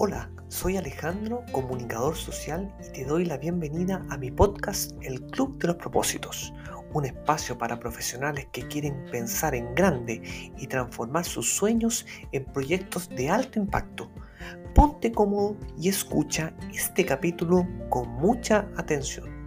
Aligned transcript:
Hola, 0.00 0.30
soy 0.46 0.76
Alejandro, 0.76 1.42
comunicador 1.50 2.14
social 2.14 2.72
y 2.86 2.92
te 2.92 3.04
doy 3.04 3.24
la 3.24 3.36
bienvenida 3.36 4.06
a 4.10 4.16
mi 4.16 4.30
podcast 4.30 4.92
El 5.02 5.20
Club 5.32 5.58
de 5.58 5.66
los 5.66 5.76
Propósitos, 5.76 6.54
un 6.92 7.04
espacio 7.04 7.58
para 7.58 7.80
profesionales 7.80 8.46
que 8.52 8.68
quieren 8.68 9.06
pensar 9.10 9.56
en 9.56 9.74
grande 9.74 10.22
y 10.56 10.68
transformar 10.68 11.24
sus 11.24 11.52
sueños 11.52 12.06
en 12.30 12.44
proyectos 12.44 13.08
de 13.08 13.28
alto 13.28 13.58
impacto. 13.58 14.08
Ponte 14.72 15.10
cómodo 15.10 15.56
y 15.76 15.88
escucha 15.88 16.54
este 16.72 17.04
capítulo 17.04 17.66
con 17.90 18.08
mucha 18.08 18.68
atención. 18.76 19.37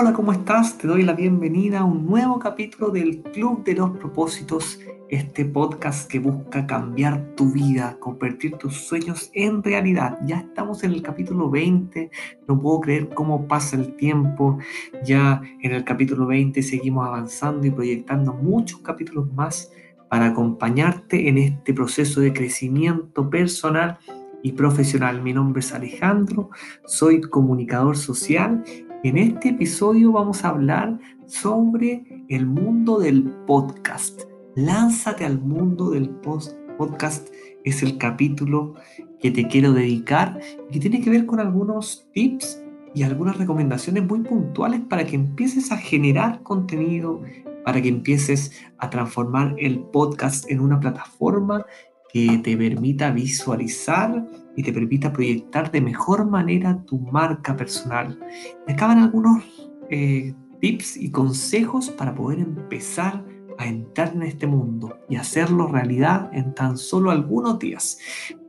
Hola, 0.00 0.14
¿cómo 0.14 0.32
estás? 0.32 0.78
Te 0.78 0.88
doy 0.88 1.02
la 1.02 1.12
bienvenida 1.12 1.80
a 1.80 1.84
un 1.84 2.06
nuevo 2.06 2.38
capítulo 2.38 2.88
del 2.88 3.20
Club 3.20 3.62
de 3.64 3.74
los 3.74 3.90
Propósitos 3.98 4.80
este 5.10 5.44
podcast 5.44 6.10
que 6.10 6.18
busca 6.18 6.66
cambiar 6.66 7.34
tu 7.36 7.52
vida, 7.52 7.98
convertir 8.00 8.56
tus 8.56 8.76
sueños 8.76 9.30
en 9.34 9.62
realidad. 9.62 10.18
Ya 10.24 10.38
estamos 10.38 10.84
en 10.84 10.92
el 10.92 11.02
capítulo 11.02 11.50
20, 11.50 12.10
no 12.48 12.58
puedo 12.58 12.80
creer 12.80 13.10
cómo 13.10 13.46
pasa 13.46 13.76
el 13.76 13.94
tiempo. 13.96 14.56
Ya 15.04 15.42
en 15.60 15.72
el 15.72 15.84
capítulo 15.84 16.26
20 16.26 16.62
seguimos 16.62 17.06
avanzando 17.06 17.66
y 17.66 17.70
proyectando 17.70 18.32
muchos 18.32 18.80
capítulos 18.80 19.30
más 19.34 19.70
para 20.08 20.28
acompañarte 20.28 21.28
en 21.28 21.36
este 21.36 21.74
proceso 21.74 22.22
de 22.22 22.32
crecimiento 22.32 23.28
personal 23.28 23.98
y 24.42 24.52
profesional. 24.52 25.20
Mi 25.20 25.34
nombre 25.34 25.60
es 25.60 25.74
Alejandro, 25.74 26.48
soy 26.86 27.20
comunicador 27.20 27.98
social. 27.98 28.64
En 29.02 29.16
este 29.16 29.48
episodio 29.48 30.12
vamos 30.12 30.44
a 30.44 30.50
hablar 30.50 30.98
sobre 31.24 32.04
el 32.28 32.44
mundo 32.44 32.98
del 32.98 33.22
podcast. 33.46 34.24
Lánzate 34.56 35.24
al 35.24 35.40
mundo 35.40 35.92
del 35.92 36.10
podcast 36.10 37.30
es 37.64 37.82
el 37.82 37.96
capítulo 37.96 38.74
que 39.18 39.30
te 39.30 39.48
quiero 39.48 39.72
dedicar 39.72 40.38
y 40.68 40.74
que 40.74 40.80
tiene 40.80 41.00
que 41.00 41.08
ver 41.08 41.24
con 41.24 41.40
algunos 41.40 42.08
tips 42.12 42.62
y 42.94 43.02
algunas 43.04 43.38
recomendaciones 43.38 44.06
muy 44.06 44.20
puntuales 44.20 44.82
para 44.82 45.06
que 45.06 45.16
empieces 45.16 45.72
a 45.72 45.78
generar 45.78 46.42
contenido, 46.42 47.22
para 47.64 47.80
que 47.80 47.88
empieces 47.88 48.52
a 48.76 48.90
transformar 48.90 49.54
el 49.58 49.78
podcast 49.78 50.50
en 50.50 50.60
una 50.60 50.78
plataforma 50.78 51.64
que 52.12 52.36
te 52.44 52.54
permita 52.54 53.12
visualizar 53.12 54.26
y 54.60 54.62
te 54.62 54.72
permita 54.74 55.12
proyectar 55.12 55.70
de 55.72 55.80
mejor 55.80 56.26
manera 56.26 56.84
tu 56.84 56.98
marca 56.98 57.56
personal. 57.56 58.18
Me 58.66 58.74
acaban 58.74 58.98
algunos 58.98 59.42
eh, 59.88 60.34
tips 60.60 60.98
y 60.98 61.10
consejos 61.10 61.88
para 61.88 62.14
poder 62.14 62.40
empezar 62.40 63.24
a 63.58 63.66
entrar 63.66 64.12
en 64.14 64.22
este 64.22 64.46
mundo 64.46 64.98
y 65.08 65.16
hacerlo 65.16 65.66
realidad 65.66 66.30
en 66.34 66.54
tan 66.54 66.76
solo 66.76 67.10
algunos 67.10 67.58
días. 67.58 67.98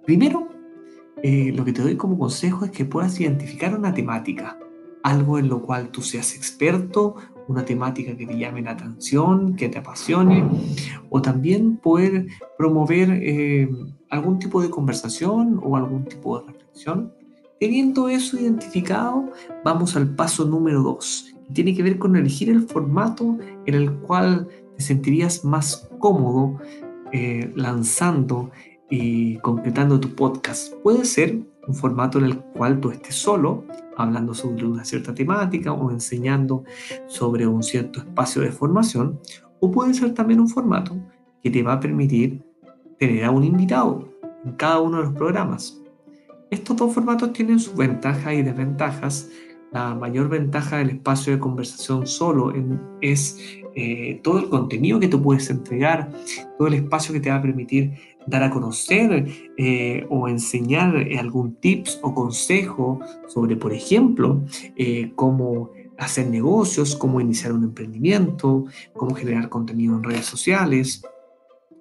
Primero, 0.05 0.49
eh, 1.23 1.53
lo 1.55 1.63
que 1.63 1.71
te 1.71 1.81
doy 1.81 1.95
como 1.95 2.19
consejo 2.19 2.65
es 2.65 2.71
que 2.71 2.83
puedas 2.83 3.19
identificar 3.19 3.73
una 3.73 3.93
temática, 3.93 4.59
algo 5.03 5.39
en 5.39 5.47
lo 5.47 5.61
cual 5.61 5.91
tú 5.91 6.01
seas 6.01 6.35
experto, 6.35 7.15
una 7.51 7.65
temática 7.65 8.15
que 8.15 8.25
te 8.25 8.37
llame 8.37 8.61
la 8.61 8.71
atención, 8.71 9.55
que 9.55 9.69
te 9.69 9.77
apasione, 9.77 10.43
o 11.09 11.21
también 11.21 11.77
poder 11.77 12.27
promover 12.57 13.11
eh, 13.11 13.69
algún 14.09 14.39
tipo 14.39 14.61
de 14.61 14.69
conversación 14.69 15.59
o 15.63 15.75
algún 15.75 16.05
tipo 16.05 16.39
de 16.39 16.51
reflexión. 16.51 17.13
Teniendo 17.59 18.09
eso 18.09 18.39
identificado, 18.39 19.31
vamos 19.63 19.95
al 19.95 20.15
paso 20.15 20.45
número 20.45 20.81
dos, 20.81 21.35
tiene 21.53 21.75
que 21.75 21.83
ver 21.83 21.97
con 21.97 22.15
elegir 22.15 22.49
el 22.49 22.63
formato 22.63 23.37
en 23.65 23.75
el 23.75 23.91
cual 23.91 24.47
te 24.77 24.83
sentirías 24.83 25.43
más 25.43 25.89
cómodo 25.99 26.59
eh, 27.11 27.51
lanzando 27.55 28.51
y 28.89 29.37
completando 29.37 29.99
tu 29.99 30.15
podcast. 30.15 30.73
Puede 30.81 31.05
ser 31.05 31.39
un 31.71 31.75
formato 31.75 32.19
en 32.19 32.25
el 32.25 32.37
cual 32.37 32.81
tú 32.81 32.91
estés 32.91 33.15
solo, 33.15 33.63
hablando 33.95 34.33
sobre 34.33 34.65
una 34.65 34.83
cierta 34.83 35.13
temática 35.13 35.71
o 35.71 35.89
enseñando 35.89 36.63
sobre 37.07 37.47
un 37.47 37.63
cierto 37.63 37.99
espacio 37.99 38.41
de 38.41 38.51
formación, 38.51 39.19
o 39.61 39.71
puede 39.71 39.93
ser 39.93 40.13
también 40.13 40.41
un 40.41 40.49
formato 40.49 40.97
que 41.41 41.49
te 41.49 41.63
va 41.63 41.73
a 41.73 41.79
permitir 41.79 42.43
tener 42.99 43.23
a 43.23 43.31
un 43.31 43.43
invitado 43.43 44.09
en 44.43 44.51
cada 44.53 44.81
uno 44.81 44.97
de 44.97 45.03
los 45.03 45.13
programas. 45.13 45.81
Estos 46.49 46.75
dos 46.75 46.93
formatos 46.93 47.31
tienen 47.31 47.59
sus 47.59 47.75
ventajas 47.75 48.33
y 48.33 48.41
desventajas. 48.41 49.29
La 49.71 49.95
mayor 49.95 50.27
ventaja 50.27 50.77
del 50.77 50.89
espacio 50.89 51.31
de 51.31 51.39
conversación 51.39 52.05
solo 52.05 52.53
es 52.99 53.39
eh, 53.73 54.19
todo 54.21 54.39
el 54.39 54.49
contenido 54.49 54.99
que 54.99 55.07
tú 55.07 55.21
puedes 55.21 55.49
entregar, 55.49 56.11
todo 56.57 56.67
el 56.67 56.73
espacio 56.73 57.13
que 57.13 57.21
te 57.21 57.29
va 57.29 57.37
a 57.37 57.41
permitir 57.41 57.93
dar 58.27 58.43
a 58.43 58.49
conocer 58.49 59.27
eh, 59.57 60.05
o 60.09 60.27
enseñar 60.27 60.95
algún 61.19 61.55
tips 61.55 61.99
o 62.01 62.13
consejo 62.13 62.99
sobre, 63.27 63.55
por 63.55 63.73
ejemplo, 63.73 64.41
eh, 64.75 65.11
cómo 65.15 65.71
hacer 65.97 66.27
negocios, 66.27 66.95
cómo 66.95 67.21
iniciar 67.21 67.53
un 67.53 67.63
emprendimiento, 67.63 68.65
cómo 68.93 69.15
generar 69.15 69.49
contenido 69.49 69.95
en 69.95 70.03
redes 70.03 70.25
sociales, 70.25 71.03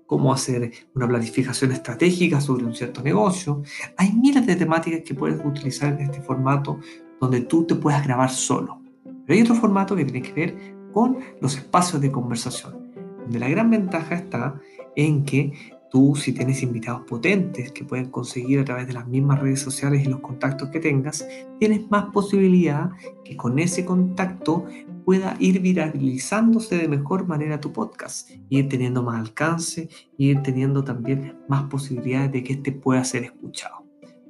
cómo 0.07 0.33
hacer 0.33 0.73
una 0.95 1.07
planificación 1.07 1.73
estratégica 1.73 2.41
sobre 2.41 2.65
un 2.65 2.75
cierto 2.75 3.03
negocio. 3.03 3.63
Hay 3.97 4.13
miles 4.13 4.45
de 4.47 4.57
temáticas 4.57 5.03
que 5.05 5.15
puedes 5.15 5.41
utilizar 5.45 5.93
en 5.93 6.01
este 6.01 6.21
formato 6.21 6.81
donde 7.21 7.43
tú 7.43 7.65
te 7.65 7.77
puedas 7.77 8.05
grabar 8.05 8.31
solo. 8.31 8.81
Pero 9.05 9.37
hay 9.37 9.43
otro 9.43 9.55
formato 9.55 9.95
que 9.95 10.05
tiene 10.05 10.23
que 10.23 10.33
ver 10.33 10.75
con 10.93 11.19
los 11.41 11.57
espacios 11.57 12.03
de 12.03 12.11
conversación, 12.11 12.93
donde 13.21 13.39
la 13.39 13.49
gran 13.49 13.71
ventaja 13.71 14.17
está 14.17 14.61
en 14.97 15.25
que 15.25 15.53
tú 15.91 16.15
si 16.15 16.33
tienes 16.33 16.63
invitados 16.63 17.03
potentes 17.07 17.73
que 17.73 17.85
pueden 17.85 18.11
conseguir 18.11 18.61
a 18.61 18.65
través 18.65 18.87
de 18.87 18.93
las 18.93 19.07
mismas 19.09 19.41
redes 19.41 19.61
sociales 19.61 20.05
y 20.05 20.09
los 20.09 20.21
contactos 20.21 20.69
que 20.71 20.81
tengas, 20.81 21.27
tienes 21.59 21.91
más 21.91 22.07
posibilidad 22.13 22.91
que 23.25 23.37
con 23.37 23.59
ese 23.59 23.85
contacto 23.85 24.67
pueda 25.05 25.37
ir 25.41 25.61
viralizándose 25.61 26.79
de 26.79 26.89
mejor 26.89 27.27
manera 27.27 27.61
tu 27.61 27.73
podcast, 27.73 28.31
ir 28.49 28.69
teniendo 28.69 29.03
más 29.03 29.19
alcance, 29.19 29.89
ir 30.17 30.43
teniendo 30.43 30.85
también 30.85 31.37
más 31.49 31.65
posibilidades 31.65 32.33
de 32.33 32.45
que 32.45 32.53
este 32.55 32.73
pueda 32.73 33.05
ser 33.05 33.25
escuchado. 33.25 33.85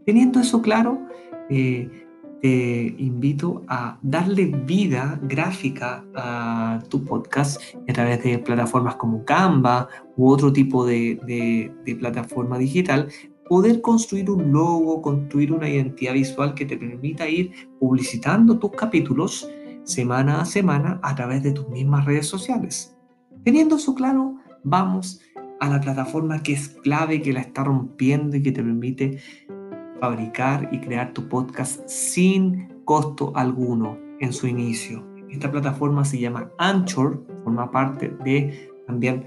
Teniendo 0.07 0.41
eso 0.41 0.63
claro, 0.63 0.99
eh, 1.51 2.07
te 2.41 2.95
invito 2.99 3.63
a 3.69 3.99
darle 4.03 4.47
vida 4.47 5.21
gráfica 5.23 6.05
a 6.15 6.83
tu 6.89 7.05
podcast 7.05 7.61
a 7.89 7.93
través 7.93 8.23
de 8.23 8.39
plataformas 8.39 8.97
como 8.97 9.25
Canva 9.25 9.89
u 10.17 10.29
otro 10.29 10.53
tipo 10.53 10.87
de, 10.87 11.71
plataforma 11.99 12.59
digital, 12.59 13.09
poder 13.49 13.81
construir 13.81 14.31
un 14.31 14.53
logo, 14.53 15.03
construir 15.03 15.53
una 15.53 15.69
identidad 15.69 16.15
visual 16.15 16.55
que 16.55 16.65
te 16.65 16.77
permita 16.77 17.29
ir 17.29 17.53
publicitando 17.79 18.59
tus 18.59 18.71
capítulos 18.73 19.51
semana 19.85 20.41
a 20.41 20.45
semana 20.45 21.01
a 21.03 21.15
través 21.15 21.43
de 21.43 21.53
tus 21.53 21.69
mismas 21.69 22.05
redes 22.05 22.27
sociales. 22.27 22.97
Teniendo 23.45 23.77
eso 23.77 23.95
claro, 23.95 24.37
vamos 24.63 25.21
a 25.61 25.69
la 25.69 25.81
plataforma 25.81 26.43
que 26.43 26.55
es 26.55 26.69
clave, 26.69 27.21
que 27.21 27.33
la 27.33 27.41
está 27.41 27.65
rompiendo 27.65 28.37
y 28.37 28.43
que 28.43 28.53
te 28.53 28.63
permite 28.63 29.19
fabricar 30.01 30.69
y 30.73 30.81
crear 30.81 31.13
tu 31.13 31.29
podcast 31.29 31.87
sin 31.89 32.69
costo 32.85 33.33
alguno 33.37 33.99
en 34.21 34.33
su 34.33 34.47
inicio. 34.47 35.07
Esta 35.31 35.51
plataforma 35.51 36.05
se 36.05 36.19
llama 36.19 36.51
Anchor, 36.59 37.25
forma 37.45 37.71
parte 37.71 38.17
de 38.25 38.71
también 38.87 39.25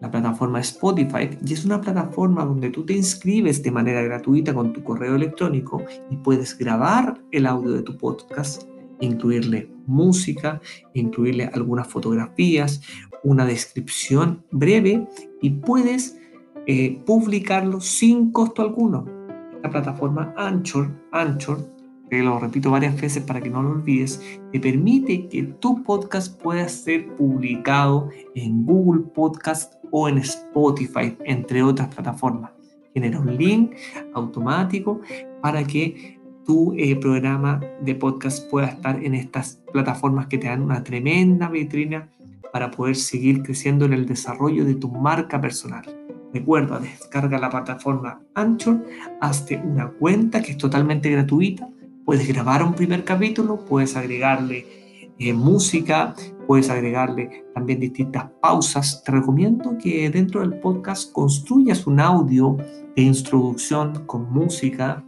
la 0.00 0.10
plataforma 0.10 0.60
Spotify 0.60 1.30
y 1.44 1.54
es 1.54 1.64
una 1.64 1.80
plataforma 1.80 2.44
donde 2.44 2.68
tú 2.70 2.84
te 2.84 2.92
inscribes 2.92 3.62
de 3.62 3.70
manera 3.70 4.02
gratuita 4.02 4.52
con 4.52 4.72
tu 4.72 4.82
correo 4.82 5.14
electrónico 5.14 5.82
y 6.10 6.16
puedes 6.16 6.58
grabar 6.58 7.18
el 7.32 7.46
audio 7.46 7.72
de 7.72 7.82
tu 7.82 7.96
podcast, 7.96 8.64
incluirle 9.00 9.70
música, 9.86 10.60
incluirle 10.92 11.46
algunas 11.54 11.88
fotografías, 11.88 12.82
una 13.22 13.46
descripción 13.46 14.44
breve 14.50 15.06
y 15.40 15.50
puedes 15.50 16.18
eh, 16.66 17.00
publicarlo 17.06 17.80
sin 17.80 18.32
costo 18.32 18.60
alguno. 18.60 19.15
La 19.62 19.70
plataforma 19.70 20.34
Anchor, 20.36 20.90
Anchor 21.12 21.76
que 22.10 22.22
lo 22.22 22.38
repito 22.38 22.70
varias 22.70 23.00
veces 23.00 23.22
para 23.22 23.40
que 23.40 23.50
no 23.50 23.62
lo 23.62 23.70
olvides, 23.70 24.22
te 24.52 24.60
permite 24.60 25.28
que 25.28 25.42
tu 25.42 25.82
podcast 25.82 26.40
pueda 26.40 26.68
ser 26.68 27.14
publicado 27.16 28.10
en 28.34 28.64
Google 28.64 29.02
Podcast 29.14 29.74
o 29.90 30.08
en 30.08 30.18
Spotify, 30.18 31.16
entre 31.24 31.62
otras 31.62 31.92
plataformas. 31.94 32.52
Genera 32.94 33.20
un 33.20 33.36
link 33.36 33.72
automático 34.14 35.00
para 35.42 35.64
que 35.64 36.18
tu 36.44 36.74
eh, 36.76 36.94
programa 36.96 37.60
de 37.82 37.94
podcast 37.94 38.48
pueda 38.50 38.68
estar 38.68 39.02
en 39.04 39.14
estas 39.14 39.60
plataformas 39.72 40.28
que 40.28 40.38
te 40.38 40.46
dan 40.46 40.62
una 40.62 40.84
tremenda 40.84 41.48
vitrina 41.48 42.08
para 42.52 42.70
poder 42.70 42.94
seguir 42.94 43.42
creciendo 43.42 43.84
en 43.84 43.92
el 43.92 44.06
desarrollo 44.06 44.64
de 44.64 44.76
tu 44.76 44.88
marca 44.88 45.40
personal. 45.40 46.05
Recuerda, 46.38 46.78
descarga 46.78 47.38
la 47.38 47.50
plataforma 47.50 48.20
Anchor, 48.34 48.84
hazte 49.20 49.56
una 49.56 49.88
cuenta 49.88 50.42
que 50.42 50.52
es 50.52 50.58
totalmente 50.58 51.10
gratuita 51.10 51.68
Puedes 52.06 52.28
grabar 52.28 52.62
un 52.62 52.72
primer 52.72 53.02
capítulo, 53.02 53.64
puedes 53.64 53.96
agregarle 53.96 54.64
eh, 55.18 55.32
música, 55.32 56.14
puedes 56.46 56.70
agregarle 56.70 57.44
también 57.52 57.80
distintas 57.80 58.30
pausas. 58.40 59.02
Te 59.02 59.10
recomiendo 59.10 59.76
que 59.76 60.08
dentro 60.08 60.40
del 60.40 60.60
podcast 60.60 61.10
construyas 61.10 61.84
un 61.84 61.98
audio 61.98 62.58
de 62.94 63.02
introducción 63.02 64.06
con 64.06 64.32
música, 64.32 65.04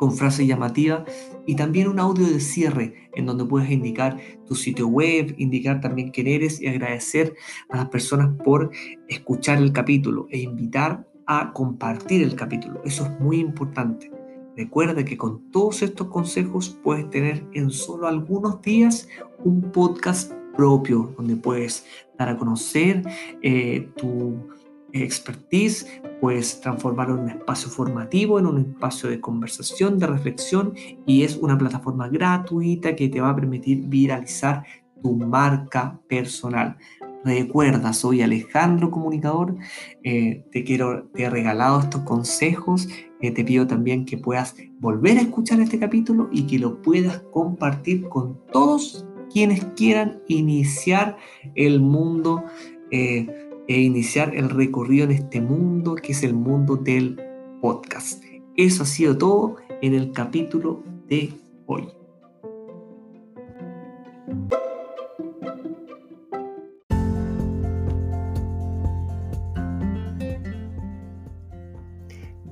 con 0.00 0.16
frase 0.16 0.46
llamativa 0.46 1.04
y 1.46 1.56
también 1.56 1.86
un 1.86 2.00
audio 2.00 2.26
de 2.26 2.40
cierre 2.40 3.10
en 3.14 3.26
donde 3.26 3.44
puedes 3.44 3.70
indicar 3.70 4.16
tu 4.46 4.54
sitio 4.54 4.88
web, 4.88 5.34
indicar 5.36 5.82
también 5.82 6.10
quién 6.10 6.26
eres 6.26 6.58
y 6.58 6.68
agradecer 6.68 7.34
a 7.68 7.76
las 7.76 7.90
personas 7.90 8.34
por 8.42 8.70
escuchar 9.08 9.58
el 9.58 9.74
capítulo 9.74 10.26
e 10.30 10.38
invitar 10.38 11.06
a 11.26 11.52
compartir 11.52 12.22
el 12.22 12.34
capítulo. 12.34 12.80
Eso 12.82 13.04
es 13.04 13.20
muy 13.20 13.40
importante. 13.40 14.10
Recuerda 14.56 15.04
que 15.04 15.18
con 15.18 15.50
todos 15.50 15.82
estos 15.82 16.06
consejos 16.06 16.80
puedes 16.82 17.10
tener 17.10 17.44
en 17.52 17.68
solo 17.68 18.08
algunos 18.08 18.62
días 18.62 19.06
un 19.44 19.70
podcast 19.70 20.32
propio 20.56 21.12
donde 21.18 21.36
puedes 21.36 21.84
dar 22.18 22.30
a 22.30 22.38
conocer 22.38 23.02
eh, 23.42 23.86
tu 23.98 24.48
expertise, 24.92 25.86
puedes 26.20 26.60
transformarlo 26.60 27.14
en 27.14 27.20
un 27.20 27.30
espacio 27.30 27.70
formativo, 27.70 28.38
en 28.38 28.46
un 28.46 28.58
espacio 28.58 29.10
de 29.10 29.20
conversación, 29.20 29.98
de 29.98 30.06
reflexión 30.06 30.74
y 31.06 31.22
es 31.22 31.36
una 31.36 31.56
plataforma 31.56 32.08
gratuita 32.08 32.94
que 32.94 33.08
te 33.08 33.20
va 33.20 33.30
a 33.30 33.34
permitir 33.34 33.86
viralizar 33.86 34.64
tu 35.02 35.16
marca 35.16 35.98
personal. 36.08 36.76
Recuerda, 37.24 37.92
soy 37.92 38.22
Alejandro 38.22 38.90
Comunicador, 38.90 39.56
eh, 40.02 40.42
te 40.52 40.64
quiero, 40.64 41.04
te 41.12 41.24
he 41.24 41.30
regalado 41.30 41.80
estos 41.80 42.00
consejos, 42.02 42.88
eh, 43.20 43.30
te 43.30 43.44
pido 43.44 43.66
también 43.66 44.06
que 44.06 44.16
puedas 44.16 44.54
volver 44.78 45.18
a 45.18 45.22
escuchar 45.22 45.60
este 45.60 45.78
capítulo 45.78 46.30
y 46.32 46.44
que 46.46 46.58
lo 46.58 46.80
puedas 46.80 47.18
compartir 47.30 48.08
con 48.08 48.40
todos 48.50 49.06
quienes 49.30 49.64
quieran 49.76 50.22
iniciar 50.28 51.18
el 51.54 51.80
mundo 51.80 52.42
eh, 52.90 53.49
e 53.70 53.82
iniciar 53.82 54.34
el 54.34 54.50
recorrido 54.50 55.04
en 55.04 55.12
este 55.12 55.40
mundo 55.40 55.94
que 55.94 56.10
es 56.10 56.24
el 56.24 56.34
mundo 56.34 56.74
del 56.74 57.20
podcast. 57.62 58.24
Eso 58.56 58.82
ha 58.82 58.86
sido 58.86 59.16
todo 59.16 59.56
en 59.80 59.94
el 59.94 60.10
capítulo 60.10 60.82
de 61.06 61.32
hoy. 61.66 61.86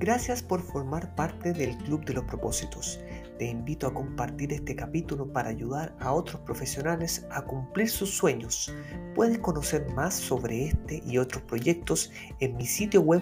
Gracias 0.09 0.41
por 0.41 0.63
formar 0.63 1.13
parte 1.13 1.53
del 1.53 1.77
Club 1.77 2.03
de 2.03 2.15
los 2.15 2.23
Propósitos. 2.23 2.99
Te 3.37 3.45
invito 3.45 3.85
a 3.85 3.93
compartir 3.93 4.51
este 4.51 4.75
capítulo 4.75 5.31
para 5.31 5.49
ayudar 5.49 5.95
a 5.99 6.13
otros 6.13 6.41
profesionales 6.41 7.27
a 7.29 7.43
cumplir 7.43 7.87
sus 7.87 8.17
sueños. 8.17 8.73
Puedes 9.13 9.37
conocer 9.37 9.87
más 9.93 10.15
sobre 10.15 10.65
este 10.65 11.03
y 11.05 11.19
otros 11.19 11.43
proyectos 11.43 12.11
en 12.39 12.57
mi 12.57 12.65
sitio 12.65 13.01
web 13.01 13.21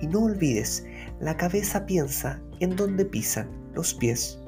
Y 0.02 0.08
no 0.08 0.24
olvides, 0.24 0.88
la 1.20 1.38
cabeza 1.38 1.86
piensa 1.86 2.42
en 2.60 2.76
donde 2.76 3.06
pisan 3.06 3.52
los 3.76 3.94
pies. 3.94 4.40